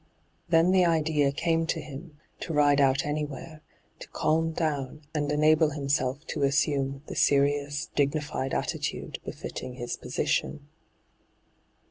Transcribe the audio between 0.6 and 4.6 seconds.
the idea came to him to ride out anywhei^, to calm